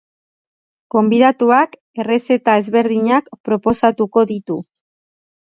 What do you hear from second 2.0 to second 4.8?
errezeta ezberdinak proposatuko ditu.